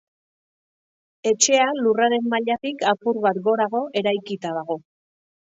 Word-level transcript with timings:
Etxea 1.31 1.67
lurraren 1.81 2.25
mailatik 2.31 2.83
apur 2.93 3.21
bat 3.27 3.41
gorago 3.51 3.83
eraikita 4.03 4.57
dago. 4.59 4.81